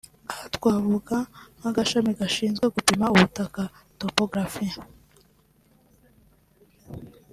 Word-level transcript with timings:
aha 0.31 0.45
twavuga 0.55 1.15
nk’agashami 1.57 2.11
gashinzwe 2.19 2.65
gupima 2.75 3.05
ubutaka 3.13 3.61
(Topographie) 3.99 4.77